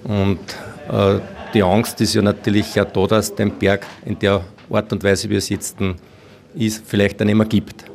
und 0.03 0.39
äh, 0.91 1.19
die 1.53 1.63
Angst 1.63 1.99
ist 2.01 2.13
ja 2.13 2.21
natürlich 2.21 2.79
auch 2.79 2.85
da, 2.85 3.07
dass 3.07 3.33
den 3.33 3.51
Berg 3.51 3.85
in 4.05 4.17
der 4.19 4.41
Art 4.69 4.91
und 4.91 5.03
Weise, 5.03 5.29
wie 5.29 5.35
es 5.35 5.49
jetzt 5.49 5.77
ist, 6.53 6.83
vielleicht 6.85 7.19
dann 7.19 7.29
immer 7.29 7.45
gibt. 7.45 7.85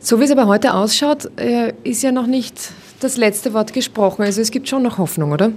So 0.00 0.20
wie 0.20 0.24
es 0.24 0.30
aber 0.30 0.46
heute 0.46 0.74
ausschaut, 0.74 1.30
äh, 1.38 1.72
ist 1.82 2.02
ja 2.02 2.12
noch 2.12 2.26
nicht 2.26 2.72
das 3.00 3.16
letzte 3.16 3.52
Wort 3.54 3.72
gesprochen. 3.72 4.22
Also 4.22 4.40
es 4.40 4.50
gibt 4.50 4.68
schon 4.68 4.82
noch 4.82 4.98
Hoffnung, 4.98 5.32
oder? 5.32 5.52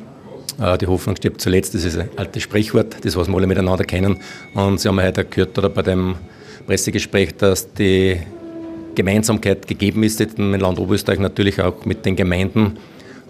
Äh, 0.60 0.78
die 0.78 0.88
Hoffnung 0.88 1.16
stirbt 1.16 1.42
zuletzt, 1.42 1.76
das 1.76 1.84
ist 1.84 1.98
ein 1.98 2.10
altes 2.16 2.44
Sprichwort, 2.44 2.98
das 3.04 3.16
was 3.16 3.28
wir 3.28 3.36
alle 3.36 3.48
miteinander 3.48 3.84
kennen. 3.84 4.20
Und 4.54 4.80
Sie 4.80 4.88
haben 4.88 5.02
heute 5.02 5.26
gehört 5.26 5.58
oder 5.58 5.70
bei 5.70 5.82
dem 5.82 6.16
Pressegespräch, 6.66 7.36
dass 7.38 7.74
die 7.74 8.20
Gemeinsamkeit 8.96 9.68
gegeben 9.68 10.04
ist 10.04 10.20
im 10.22 10.56
Land 10.56 10.80
Oberösterreich 10.80 11.20
natürlich 11.20 11.62
auch 11.62 11.86
mit 11.86 12.06
den 12.06 12.16
Gemeinden. 12.16 12.78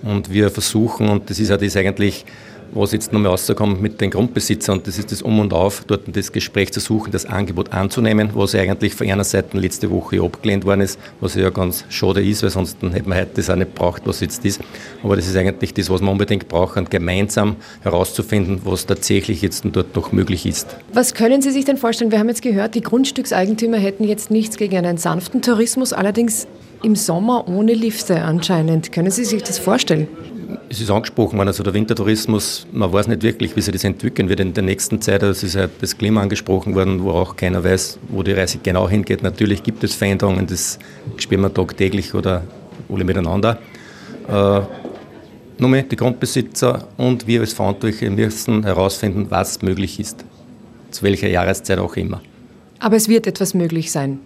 Und 0.04 0.32
wir 0.32 0.50
versuchen, 0.50 1.10
und 1.10 1.30
das 1.30 1.40
ist 1.40 1.50
ja 1.50 1.58
das 1.58 1.76
eigentlich 1.76 2.26
was 2.74 2.92
jetzt 2.92 3.14
nochmal 3.14 3.32
rauskommt 3.32 3.82
mit 3.82 4.02
den 4.02 4.12
Grundbesitzern, 4.12 4.78
und 4.78 4.88
das 4.88 4.98
ist 4.98 5.12
das 5.12 5.22
Um 5.22 5.40
und 5.40 5.54
Auf, 5.54 5.84
dort 5.86 6.04
das 6.16 6.32
Gespräch 6.32 6.72
zu 6.72 6.80
suchen, 6.80 7.12
das 7.12 7.26
Angebot 7.26 7.72
anzunehmen, 7.74 8.32
was 8.34 8.56
eigentlich 8.56 8.94
von 8.94 9.10
einer 9.10 9.24
Seite 9.24 9.58
letzte 9.58 9.90
Woche 9.90 10.22
abgelehnt 10.22 10.66
worden 10.66 10.82
ist, 10.82 11.00
was 11.20 11.36
ja 11.36 11.50
ganz 11.50 11.86
schade 11.90 12.24
ist, 12.24 12.44
weil 12.44 12.50
sonst 12.50 12.78
hätte 12.82 13.10
man 13.10 13.18
heute 13.18 13.32
das 13.36 13.50
auch 13.50 13.56
nicht 13.56 13.74
braucht, 13.76 14.04
was 14.06 14.20
jetzt 14.20 14.44
ist. 14.46 14.62
Aber 15.04 15.16
das 15.16 15.28
ist 15.28 15.36
eigentlich 15.36 15.74
das, 15.74 15.90
was 15.90 16.02
man 16.02 16.12
unbedingt 16.12 16.48
braucht, 16.48 16.78
gemeinsam 16.90 17.56
herauszufinden, 17.82 18.62
was 18.64 18.86
tatsächlich 18.86 19.42
jetzt 19.42 19.64
dort 19.72 19.96
noch 19.96 20.12
möglich 20.12 20.46
ist. 20.46 20.76
Was 20.94 21.14
können 21.14 21.42
Sie 21.42 21.52
sich 21.52 21.66
denn 21.66 21.78
vorstellen? 21.78 22.12
Wir 22.12 22.20
haben 22.20 22.30
jetzt 22.30 22.42
gehört, 22.42 22.76
die 22.76 22.82
Grundstückseigentümer 22.82 23.78
hätten 23.78 24.04
jetzt 24.04 24.32
nichts 24.32 24.58
gegen 24.58 24.78
einen 24.78 24.98
sanften 24.98 25.42
Tourismus, 25.42 25.94
allerdings 25.94 26.48
im 26.84 26.96
Sommer 26.96 27.48
ohne 27.48 27.74
Lifte 27.74 28.22
anscheinend. 28.22 28.92
Können 28.92 29.12
Sie 29.12 29.26
sich 29.26 29.44
das 29.44 29.60
vorstellen? 29.60 30.08
es 30.70 30.82
ist 30.82 30.90
angesprochen 30.90 31.38
worden, 31.38 31.48
also 31.48 31.64
der 31.64 31.74
Wintertourismus, 31.74 32.68
man 32.72 32.92
weiß 32.92 33.08
nicht 33.08 33.24
wirklich, 33.24 33.56
wie 33.56 33.62
sich 33.62 33.72
das 33.72 33.84
entwickeln 33.84 34.30
wird 34.30 34.40
in 34.40 34.54
der 34.54 34.64
nächsten 34.64 35.02
Zeit. 35.02 35.24
Also 35.24 35.32
es 35.32 35.44
ist 35.44 35.56
halt 35.56 35.72
das 35.82 35.98
Klima 35.98 36.22
angesprochen 36.22 36.76
worden, 36.76 37.04
wo 37.04 37.12
auch 37.12 37.36
keiner 37.36 37.64
weiß, 37.64 38.00
wo 38.10 38.24
die 38.24 38.34
Reise 38.34 38.60
genau 38.62 38.90
hingeht. 38.90 39.24
Natürlich 39.24 39.64
gibt 39.64 39.84
es 39.84 39.96
Veränderungen, 39.96 40.48
das 40.48 40.80
spüren 41.18 41.42
wir 41.42 41.54
tagtäglich 41.54 42.14
oder 42.14 42.44
alle 42.90 43.04
miteinander. 43.04 43.60
Äh, 44.28 44.62
nur 45.60 45.82
die 45.82 45.96
Grundbesitzer 45.96 46.88
und 46.98 47.26
wir 47.28 47.42
als 47.42 47.54
Verantwortliche 47.54 48.10
müssen 48.10 48.64
herausfinden, 48.64 49.28
was 49.30 49.62
möglich 49.62 50.00
ist. 50.00 50.24
Zu 50.92 51.04
welcher 51.04 51.28
Jahreszeit 51.28 51.80
auch 51.80 51.96
immer. 51.96 52.22
Aber 52.80 52.96
es 52.96 53.10
wird 53.10 53.26
etwas 53.26 53.54
möglich 53.54 53.92
sein. 53.92 54.20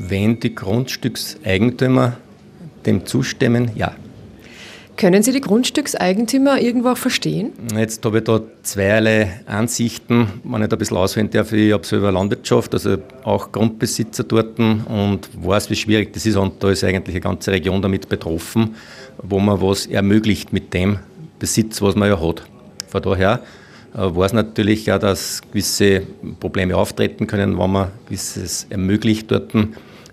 Wenn 0.00 0.38
die 0.38 0.54
Grundstückseigentümer 0.54 2.16
dem 2.86 3.04
zustimmen, 3.04 3.72
ja. 3.74 3.96
Können 4.96 5.24
Sie 5.24 5.32
die 5.32 5.40
Grundstückseigentümer 5.40 6.60
irgendwo 6.60 6.90
auch 6.90 6.96
verstehen? 6.96 7.52
Jetzt 7.76 8.04
habe 8.04 8.18
ich 8.18 8.24
da 8.24 8.40
zweierlei 8.62 9.40
Ansichten. 9.46 10.28
Wenn 10.44 10.62
ich 10.62 10.68
da 10.68 10.76
ein 10.76 10.78
bisschen 10.78 10.96
auswählen 10.96 11.30
darf, 11.30 11.52
ich 11.52 11.72
habe 11.72 11.84
selber 11.84 12.12
Landwirtschaft, 12.12 12.74
also 12.74 12.98
auch 13.24 13.50
Grundbesitzer 13.50 14.22
dort 14.22 14.58
und 14.60 15.28
weiß, 15.34 15.68
wie 15.70 15.76
schwierig 15.76 16.12
das 16.12 16.26
ist. 16.26 16.36
Und 16.36 16.62
da 16.62 16.70
ist 16.70 16.84
eigentlich 16.84 17.16
eine 17.16 17.20
ganze 17.20 17.50
Region 17.50 17.82
damit 17.82 18.08
betroffen, 18.08 18.76
wo 19.20 19.40
man 19.40 19.60
was 19.60 19.86
ermöglicht 19.86 20.52
mit 20.52 20.72
dem 20.74 21.00
Besitz, 21.40 21.82
was 21.82 21.96
man 21.96 22.08
ja 22.08 22.20
hat. 22.20 22.44
Von 22.86 23.02
daher 23.02 23.40
äh, 23.94 23.98
weiß 23.98 24.32
natürlich 24.32 24.92
auch, 24.92 25.00
dass 25.00 25.42
gewisse 25.42 26.02
Probleme 26.38 26.76
auftreten 26.76 27.26
können, 27.26 27.58
wenn 27.58 27.70
man 27.70 27.88
gewisses 28.06 28.66
ermöglicht 28.70 29.30
dort. 29.30 29.52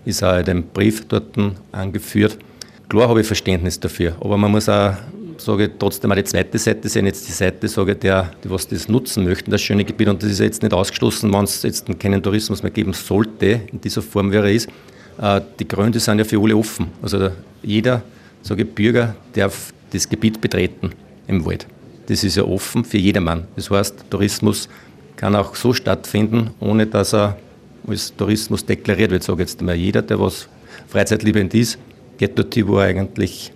Ist 0.06 0.22
auch 0.22 0.38
in 0.38 0.44
dem 0.44 0.62
Brief 0.62 1.06
dort 1.06 1.36
angeführt. 1.72 2.38
Klar 2.88 3.08
habe 3.08 3.20
ich 3.20 3.26
Verständnis 3.26 3.78
dafür, 3.78 4.16
aber 4.20 4.38
man 4.38 4.52
muss 4.52 4.68
auch 4.68 4.94
sage 5.38 5.70
trotzdem 5.78 6.12
auch 6.12 6.16
die 6.16 6.24
zweite 6.24 6.58
Seite 6.58 6.88
sehen, 6.88 7.06
jetzt 7.06 7.28
die 7.28 7.32
Seite, 7.32 7.68
sage 7.68 7.94
der, 7.94 8.30
die 8.42 8.50
was 8.50 8.66
das 8.68 8.88
nutzen 8.88 9.24
möchten, 9.24 9.50
das 9.50 9.62
schöne 9.62 9.84
Gebiet. 9.84 10.08
Und 10.08 10.22
das 10.22 10.30
ist 10.30 10.40
jetzt 10.40 10.62
nicht 10.62 10.72
ausgeschlossen, 10.72 11.32
wenn 11.32 11.44
es 11.44 11.62
jetzt 11.62 11.86
keinen 11.98 12.22
Tourismus 12.22 12.62
mehr 12.62 12.70
geben 12.70 12.92
sollte, 12.92 13.60
in 13.70 13.80
dieser 13.80 14.02
Form, 14.02 14.32
er 14.32 14.44
ist. 14.44 14.68
Äh, 15.20 15.40
die 15.58 15.68
Gründe 15.68 16.00
sind 16.00 16.18
ja 16.18 16.24
für 16.24 16.40
alle 16.40 16.56
offen. 16.56 16.88
Also 17.02 17.30
jeder, 17.62 18.02
sage 18.42 18.64
Bürger, 18.64 19.14
darf 19.34 19.72
das 19.90 20.08
Gebiet 20.08 20.40
betreten 20.40 20.92
im 21.26 21.44
Wald. 21.44 21.66
Das 22.06 22.22
ist 22.22 22.36
ja 22.36 22.44
offen 22.44 22.84
für 22.84 22.98
jedermann. 22.98 23.46
Das 23.56 23.70
heißt, 23.70 24.04
Tourismus 24.10 24.68
kann 25.16 25.34
auch 25.34 25.54
so 25.54 25.72
stattfinden, 25.72 26.50
ohne 26.60 26.86
dass 26.86 27.14
er 27.14 27.36
als 27.88 28.14
Tourismus 28.16 28.64
deklariert 28.64 29.10
wird. 29.10 29.22
Sage 29.22 29.42
jetzt 29.42 29.60
mal 29.62 29.74
jeder, 29.74 30.02
der 30.02 30.20
was 30.20 30.48
freizeitliebend 30.88 31.54
ist, 31.54 31.78
geht 32.18 32.38
dort, 32.38 32.56
wo 32.66 32.78
er 32.78 32.86
eigentlich 32.86 33.52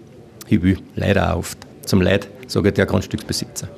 hin 0.47 0.63
will. 0.63 0.79
Leider 0.97 1.37
oft. 1.37 1.59
Zum 1.85 2.03
Leid, 2.03 2.29
sage 2.47 2.73
der 2.73 2.87
Grundstücksbesitzer. 2.87 3.69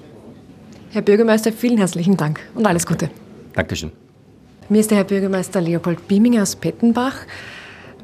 Herr 0.90 1.02
Bürgermeister, 1.02 1.52
vielen 1.52 1.78
herzlichen 1.78 2.16
Dank 2.16 2.40
und 2.54 2.66
alles 2.66 2.86
Gute. 2.86 3.08
Dankeschön. 3.54 3.92
Mir 4.68 4.80
ist 4.80 4.90
der 4.90 4.98
Herr 4.98 5.04
Bürgermeister 5.04 5.60
Leopold 5.60 6.06
Bieminger 6.08 6.42
aus 6.42 6.56
Pettenbach. 6.56 7.16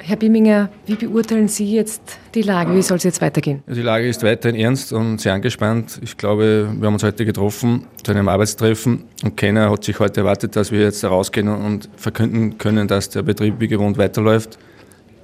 Herr 0.00 0.16
Bieminger, 0.16 0.70
wie 0.86 0.94
beurteilen 0.94 1.48
Sie 1.48 1.74
jetzt 1.74 2.18
die 2.34 2.42
Lage? 2.42 2.74
Wie 2.74 2.82
soll 2.82 2.96
es 2.98 3.04
jetzt 3.04 3.20
weitergehen? 3.20 3.62
Die 3.66 3.82
Lage 3.82 4.08
ist 4.08 4.22
weiterhin 4.22 4.58
ernst 4.58 4.92
und 4.92 5.20
sehr 5.20 5.34
angespannt. 5.34 6.00
Ich 6.02 6.16
glaube, 6.16 6.68
wir 6.78 6.86
haben 6.86 6.94
uns 6.94 7.02
heute 7.02 7.24
getroffen 7.24 7.86
zu 8.02 8.12
einem 8.12 8.28
Arbeitstreffen 8.28 9.04
und 9.24 9.36
keiner 9.36 9.70
hat 9.70 9.84
sich 9.84 9.98
heute 9.98 10.20
erwartet, 10.20 10.56
dass 10.56 10.72
wir 10.72 10.80
jetzt 10.80 11.04
rausgehen 11.04 11.48
und 11.48 11.88
verkünden 11.96 12.58
können, 12.58 12.88
dass 12.88 13.10
der 13.10 13.22
Betrieb 13.22 13.56
wie 13.58 13.68
gewohnt 13.68 13.98
weiterläuft. 13.98 14.58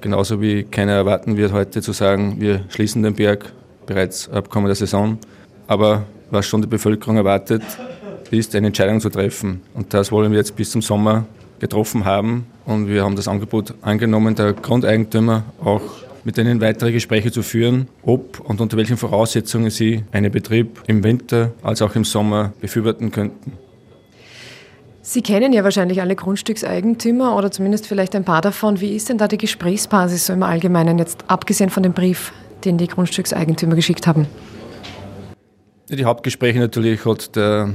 Genauso 0.00 0.40
wie 0.40 0.64
keiner 0.64 0.92
erwarten 0.92 1.36
wird, 1.36 1.52
heute 1.52 1.80
zu 1.80 1.92
sagen, 1.92 2.40
wir 2.40 2.64
schließen 2.68 3.02
den 3.02 3.14
Berg 3.14 3.52
bereits 3.86 4.28
ab 4.28 4.50
kommender 4.50 4.74
Saison. 4.74 5.18
Aber 5.66 6.04
was 6.30 6.46
schon 6.46 6.60
die 6.60 6.68
Bevölkerung 6.68 7.16
erwartet, 7.16 7.62
ist 8.30 8.54
eine 8.54 8.66
Entscheidung 8.66 9.00
zu 9.00 9.08
treffen. 9.08 9.62
Und 9.74 9.94
das 9.94 10.10
wollen 10.10 10.32
wir 10.32 10.38
jetzt 10.38 10.56
bis 10.56 10.70
zum 10.70 10.82
Sommer 10.82 11.24
getroffen 11.64 12.04
haben. 12.04 12.44
Und 12.66 12.88
wir 12.88 13.02
haben 13.02 13.16
das 13.16 13.26
Angebot 13.26 13.72
angenommen, 13.80 14.34
der 14.34 14.52
Grundeigentümer 14.52 15.44
auch 15.64 15.80
mit 16.22 16.36
denen 16.36 16.60
weitere 16.60 16.92
Gespräche 16.92 17.32
zu 17.32 17.42
führen, 17.42 17.88
ob 18.02 18.40
und 18.40 18.60
unter 18.60 18.76
welchen 18.76 18.98
Voraussetzungen 18.98 19.70
sie 19.70 20.04
einen 20.12 20.30
Betrieb 20.30 20.82
im 20.86 21.02
Winter 21.02 21.52
als 21.62 21.80
auch 21.80 21.96
im 21.96 22.04
Sommer 22.04 22.52
befürworten 22.60 23.10
könnten. 23.10 23.52
Sie 25.00 25.22
kennen 25.22 25.54
ja 25.54 25.64
wahrscheinlich 25.64 26.02
alle 26.02 26.16
Grundstückseigentümer 26.16 27.34
oder 27.36 27.50
zumindest 27.50 27.86
vielleicht 27.86 28.14
ein 28.14 28.24
paar 28.24 28.42
davon. 28.42 28.80
Wie 28.80 28.94
ist 28.94 29.08
denn 29.08 29.16
da 29.16 29.26
die 29.26 29.38
Gesprächsbasis 29.38 30.26
so 30.26 30.34
im 30.34 30.42
Allgemeinen, 30.42 30.98
jetzt 30.98 31.24
abgesehen 31.28 31.70
von 31.70 31.82
dem 31.82 31.92
Brief, 31.94 32.32
den 32.64 32.76
die 32.76 32.88
Grundstückseigentümer 32.88 33.74
geschickt 33.74 34.06
haben? 34.06 34.26
Die 35.88 36.04
Hauptgespräche 36.04 36.58
natürlich 36.58 37.04
hat 37.06 37.36
der 37.36 37.70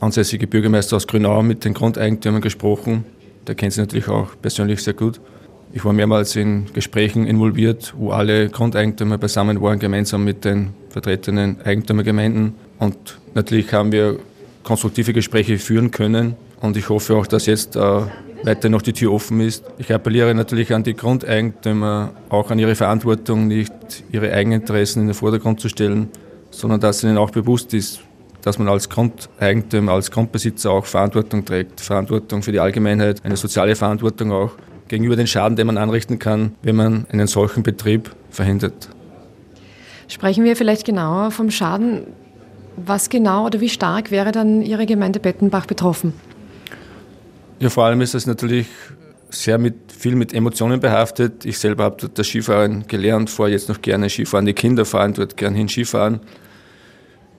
ansässige 0.00 0.46
Bürgermeister 0.46 0.96
aus 0.96 1.06
Grünau 1.06 1.42
mit 1.42 1.64
den 1.64 1.74
Grundeigentümern 1.74 2.40
gesprochen. 2.40 3.04
Der 3.48 3.54
kennt 3.54 3.72
sie 3.72 3.80
natürlich 3.80 4.08
auch 4.08 4.28
persönlich 4.40 4.82
sehr 4.82 4.94
gut. 4.94 5.20
Ich 5.72 5.84
war 5.84 5.92
mehrmals 5.92 6.36
in 6.36 6.66
Gesprächen 6.72 7.26
involviert, 7.26 7.94
wo 7.96 8.10
alle 8.10 8.48
Grundeigentümer 8.48 9.18
beisammen 9.18 9.60
waren, 9.60 9.78
gemeinsam 9.78 10.24
mit 10.24 10.44
den 10.44 10.74
vertretenen 10.90 11.60
Eigentümergemeinden. 11.62 12.54
Und 12.78 13.18
natürlich 13.34 13.72
haben 13.72 13.90
wir 13.90 14.18
konstruktive 14.62 15.12
Gespräche 15.12 15.58
führen 15.58 15.90
können. 15.90 16.36
Und 16.60 16.76
ich 16.76 16.88
hoffe 16.88 17.16
auch, 17.16 17.26
dass 17.26 17.46
jetzt 17.46 17.76
äh, 17.76 18.00
weiter 18.42 18.68
noch 18.68 18.82
die 18.82 18.92
Tür 18.92 19.12
offen 19.12 19.40
ist. 19.40 19.64
Ich 19.78 19.92
appelliere 19.92 20.34
natürlich 20.34 20.74
an 20.74 20.84
die 20.84 20.94
Grundeigentümer, 20.94 22.12
auch 22.28 22.50
an 22.50 22.58
ihre 22.58 22.74
Verantwortung, 22.74 23.48
nicht 23.48 23.72
ihre 24.12 24.32
Eigeninteressen 24.32 25.02
in 25.02 25.08
den 25.08 25.14
Vordergrund 25.14 25.60
zu 25.60 25.68
stellen, 25.68 26.08
sondern 26.50 26.80
dass 26.80 27.02
ihnen 27.02 27.18
auch 27.18 27.30
bewusst 27.30 27.74
ist, 27.74 28.00
dass 28.48 28.58
man 28.58 28.68
als 28.68 28.88
Grundeigentümer, 28.88 29.92
als 29.92 30.10
Grundbesitzer 30.10 30.70
auch 30.70 30.86
Verantwortung 30.86 31.44
trägt. 31.44 31.82
Verantwortung 31.82 32.42
für 32.42 32.50
die 32.50 32.60
Allgemeinheit, 32.60 33.22
eine 33.22 33.36
soziale 33.36 33.76
Verantwortung 33.76 34.32
auch 34.32 34.52
gegenüber 34.88 35.16
den 35.16 35.26
Schaden, 35.26 35.54
den 35.54 35.66
man 35.66 35.76
anrichten 35.76 36.18
kann, 36.18 36.54
wenn 36.62 36.76
man 36.76 37.06
einen 37.12 37.26
solchen 37.26 37.62
Betrieb 37.62 38.10
verhindert. 38.30 38.88
Sprechen 40.08 40.44
wir 40.44 40.56
vielleicht 40.56 40.86
genauer 40.86 41.30
vom 41.30 41.50
Schaden. 41.50 42.06
Was 42.76 43.10
genau 43.10 43.44
oder 43.44 43.60
wie 43.60 43.68
stark 43.68 44.10
wäre 44.10 44.32
dann 44.32 44.62
Ihre 44.62 44.86
Gemeinde 44.86 45.20
Bettenbach 45.20 45.66
betroffen? 45.66 46.14
Ja, 47.58 47.68
vor 47.68 47.84
allem 47.84 48.00
ist 48.00 48.14
es 48.14 48.26
natürlich 48.26 48.66
sehr 49.28 49.58
mit, 49.58 49.74
viel 49.92 50.14
mit 50.14 50.32
Emotionen 50.32 50.80
behaftet. 50.80 51.44
Ich 51.44 51.58
selber 51.58 51.84
habe 51.84 51.96
dort 52.00 52.18
das 52.18 52.26
Skifahren 52.28 52.86
gelernt, 52.86 53.28
fahre 53.28 53.50
jetzt 53.50 53.68
noch 53.68 53.82
gerne 53.82 54.08
Skifahren. 54.08 54.46
Die 54.46 54.54
Kinder 54.54 54.86
fahren 54.86 55.12
dort 55.12 55.36
gerne 55.36 55.58
hin 55.58 55.68
Skifahren. 55.68 56.20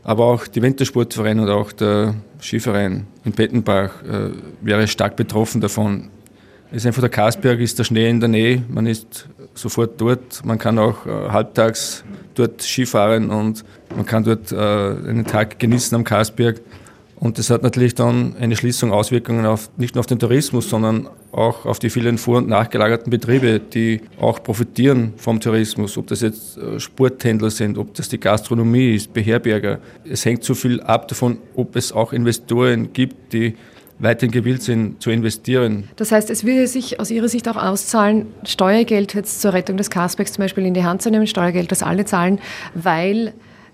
Aber 0.04 0.26
auch 0.26 0.48
die 0.48 0.62
Wintersportverein 0.62 1.40
und 1.40 1.50
auch 1.50 1.72
der 1.72 2.16
Skiverein 2.42 3.06
in 3.26 3.32
Bettenbach 3.32 4.04
äh, 4.04 4.32
wäre 4.62 4.88
stark 4.88 5.16
betroffen 5.16 5.62
davon. 5.62 6.10
ist 6.72 6.86
einfach 6.86 7.02
der 7.02 7.10
Karsberg, 7.10 7.60
ist 7.60 7.78
der 7.78 7.84
Schnee 7.84 8.10
in 8.10 8.20
der 8.20 8.30
Nähe, 8.30 8.64
man 8.70 8.86
ist 8.86 9.28
sofort 9.54 10.00
dort, 10.00 10.44
man 10.46 10.58
kann 10.58 10.80
auch 10.80 11.06
äh, 11.06 11.30
halbtags 11.30 12.04
dort 12.36 12.62
Skifahren 12.62 13.30
und 13.30 13.66
man 13.96 14.06
kann 14.06 14.24
dort 14.24 14.52
äh, 14.52 14.56
einen 14.56 15.26
Tag 15.26 15.60
genießen 15.60 15.96
am 15.96 16.04
Karsberg. 16.04 16.62
Und 17.18 17.38
das 17.38 17.50
hat 17.50 17.64
natürlich 17.64 17.96
dann 17.96 18.38
eine 18.40 18.56
Schließung 18.56 18.94
Auswirkungen 18.94 19.46
auf, 19.46 19.70
nicht 19.76 19.96
nur 19.96 20.00
auf 20.00 20.06
den 20.06 20.20
Tourismus, 20.20 20.70
sondern 20.70 21.10
auch 21.32 21.66
auf 21.66 21.80
die 21.80 21.90
vielen 21.90 22.18
vor- 22.18 22.38
und 22.38 22.48
nachgelagerten 22.48 23.10
Betriebe, 23.10 23.60
die 23.60 24.02
auch 24.20 24.42
profitieren 24.42 25.14
vom 25.18 25.40
Tourismus. 25.40 25.98
Ob 25.98 26.08
das 26.08 26.22
jetzt 26.22 26.58
äh, 26.58 26.80
Sporthändler 26.80 27.50
sind, 27.50 27.78
ob 27.78 27.94
das 27.94 28.10
die 28.10 28.20
Gastronomie 28.20 28.96
ist, 28.96 29.14
Beherberger. 29.14 29.80
Es 30.10 30.26
hängt 30.26 30.44
so 30.44 30.56
viel 30.56 30.82
ab 30.82 31.08
davon, 31.08 31.38
ob 31.56 31.76
es 31.76 31.92
auch 31.92 32.14
Investoren 32.14 32.94
gibt, 32.94 33.34
die 33.34 33.56
weiterhin 34.00 34.32
gewillt 34.32 34.64
sind 34.64 35.02
zu 35.02 35.12
investieren. 35.12 35.90
Das 35.98 36.12
heißt, 36.12 36.30
es 36.30 36.46
würde 36.46 36.68
sich 36.68 37.00
aus 37.00 37.12
Ihrer 37.12 37.28
Sicht 37.28 37.48
auch 37.50 37.58
auszahlen, 37.58 38.28
Steuergeld 38.46 39.14
jetzt 39.14 39.42
zur 39.42 39.54
Rettung 39.54 39.78
des 39.78 39.90
Carsbacks 39.90 40.34
zum 40.34 40.44
Beispiel 40.44 40.66
in 40.66 40.74
die 40.74 40.84
Hand 40.84 41.02
zu 41.02 41.12
nehmen, 41.12 41.28
Steuergeld, 41.28 41.72
das 41.72 41.84
alle 41.84 42.06
zahlen, 42.06 42.40
weil 42.74 43.34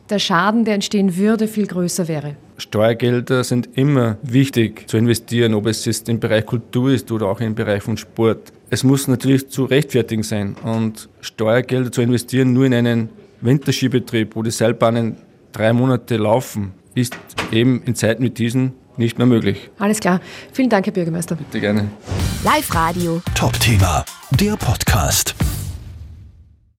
der 0.10 0.20
Schaden, 0.20 0.66
der 0.66 0.76
entstehen 0.76 1.16
würde, 1.16 1.48
viel 1.48 1.68
größer 1.68 2.08
wäre. 2.08 2.36
Steuergelder 2.58 3.44
sind 3.44 3.70
immer 3.78 4.18
wichtig 4.22 4.88
zu 4.88 4.98
investieren, 4.98 5.54
ob 5.54 5.68
es 5.68 5.86
jetzt 5.86 6.08
im 6.10 6.20
Bereich 6.20 6.46
Kultur 6.46 6.92
ist 6.92 7.12
oder 7.12 7.28
auch 7.28 7.42
im 7.42 7.56
Bereich 7.56 7.84
von 7.84 7.98
Sport. 7.98 8.54
Es 8.70 8.84
muss 8.84 9.08
natürlich 9.08 9.50
zu 9.50 9.66
rechtfertigen 9.66 10.24
sein 10.24 10.56
und 10.64 11.10
Steuergelder 11.22 11.92
zu 11.92 12.02
investieren 12.02 12.54
nur 12.54 12.66
in 12.66 12.74
einen 12.74 13.10
Winterskibetrieb, 13.42 14.36
wo 14.36 14.44
die 14.44 14.52
Seilbahnen 14.52 15.18
drei 15.52 15.74
Monate 15.74 16.18
laufen, 16.18 16.74
ist 16.96 17.16
eben 17.52 17.84
in 17.86 17.96
Zeiten 17.96 18.24
wie 18.24 18.30
diesen 18.30 18.74
nicht 18.98 19.18
mehr 19.18 19.28
möglich. 19.28 19.70
Alles 19.78 20.00
klar. 20.00 20.22
Vielen 20.54 20.70
Dank, 20.70 20.86
Herr 20.86 20.94
Bürgermeister. 20.94 21.36
Bitte 21.36 21.60
gerne. 21.60 21.90
Live 22.44 22.74
Radio. 22.74 23.22
Top 23.36 23.60
Thema, 23.60 24.06
der 24.32 24.56
Podcast. 24.56 25.36